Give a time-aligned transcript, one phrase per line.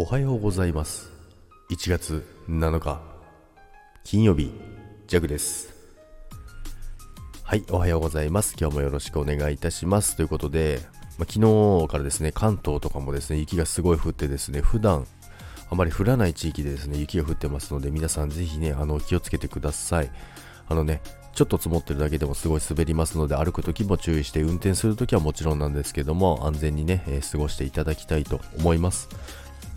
[0.00, 1.10] おはようございます。
[1.72, 3.00] 1月7日
[4.04, 4.52] 金曜日
[5.08, 5.74] ジャグです。
[7.42, 8.54] はいおはようございます。
[8.56, 10.14] 今日もよろしくお願いいたします。
[10.14, 10.82] ということで、
[11.18, 15.04] まあ、昨日からですね関東とかもですね雪がすごい降ってですね普段
[15.68, 20.12] あまり降らない地域でですね雪が降ってますので皆さんぜひねあの気をつけてください。
[20.68, 21.02] あのね
[21.34, 29.08] ちょっと積もってるだけでもすごい滑りますので歩くときも注意して運転するときはもちろんなんですけども安全にね、えー、過ごしていただきたいと思います。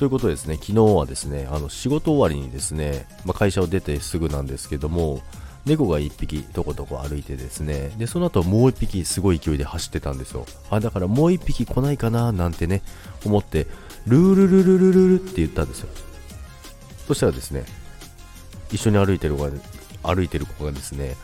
[0.00, 5.20] ということですね、昨日はですね、あの仕事終わりにですね、まあ、会社を出てすぐなんですけども、
[5.66, 10.46] 猫が1匹とことこ歩いてですね、で、その後もう1匹すごい勢いで走ってたんですよ。
[10.70, 12.80] あ、だからもう1匹来ないかななんてね、
[13.26, 13.66] 思って、
[14.06, 15.90] ルールルルルルルって言ったんですよ。
[17.06, 17.66] そしたらですね、
[18.72, 19.50] 一緒に歩いてる子が、
[20.02, 21.14] 歩いてる子がですね、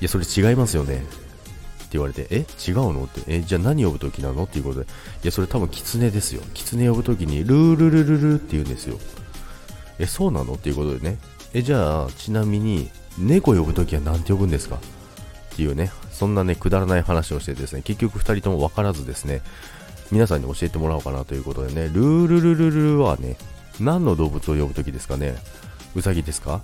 [0.00, 1.04] いや、それ違いますよね。
[1.90, 2.46] って言われて、え？
[2.68, 3.04] 違うの？
[3.04, 3.40] って、え？
[3.42, 4.44] じゃあ何呼ぶときなの？
[4.44, 4.88] っていうことで、い
[5.24, 6.42] や、それ多分キツネですよ。
[6.54, 8.96] キツネ呼ぶときに、ルールルルルって言うんですよ。
[9.98, 10.54] え、そうなの？
[10.54, 11.18] っていうことでね。
[11.52, 14.76] え、じゃあ、ちなみに、猫呼ぶときは何て呼ぶんですか？
[14.76, 19.42] っていうね、そんなね、くだらない話をしてですね、結局2人とも分からずですね、
[20.12, 23.36] 皆さんに教えてもらおうかなということでね、ルールルルルルはね、
[23.80, 25.34] 何の動物を呼ぶときですかね？
[25.96, 26.60] うさぎですか？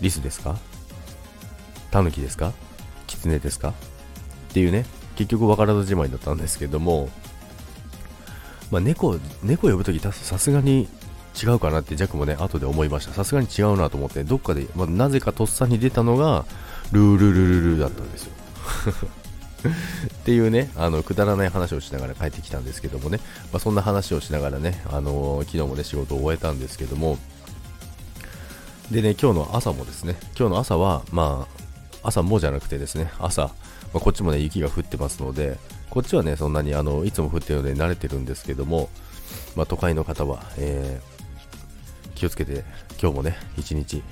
[0.00, 0.58] リスですか？
[1.92, 2.52] タヌキですか？
[3.26, 3.70] キツネですか？
[3.70, 3.72] っ
[4.52, 7.08] ていうね、結局分からずじまいだったんですけども、
[8.70, 10.88] まあ、猫、猫呼ぶときさすがに
[11.40, 13.12] 違うかなってジャックもね、後で思いました。
[13.12, 16.44] さすがに違うなと思って、どっかで、まあ、なぜかとっさに出たのが、
[16.92, 18.32] ルールルルルだったんですよ。
[19.66, 23.18] っていうね、あの、くだらない話をしながら帰ってきたんですけどもね、
[23.52, 27.18] まあ、そんな話をしながらね、あのー、昨日もね、仕事を終えたんですけども、
[28.90, 31.65] でね、今日の朝もですね、今日の朝は、まあ、
[32.06, 33.50] 朝もじゃなくてですね、朝、ま
[33.94, 35.58] あ、こっちもね、雪が降ってますので、
[35.90, 38.88] こっちはね、そんなにあのいつも降ってるので慣れてるんですけども、
[39.56, 42.64] まあ、都会の方は、えー、気をつけて
[43.00, 44.02] 今日もね、一日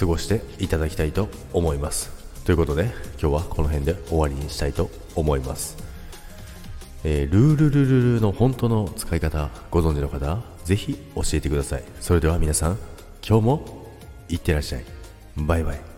[0.00, 2.10] 過ごしていただきたいと思います。
[2.44, 2.84] ということで、
[3.20, 5.76] 今日はこの辺で終わりにしたいと思います。
[7.04, 11.84] えー、ルールルルルの本当の使い方ご存知の方、ぜひ教えてください。
[12.00, 12.78] それでは皆さん、
[13.26, 13.86] 今日も
[14.28, 14.84] いってらっしゃい。
[15.36, 15.95] バイバイ。